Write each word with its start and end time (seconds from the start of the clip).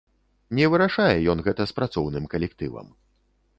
Не 0.59 0.65
вырашае 0.73 1.17
ён 1.35 1.45
гэта 1.49 1.63
з 1.73 1.77
працоўным 1.81 2.27
калектывам. 2.35 2.93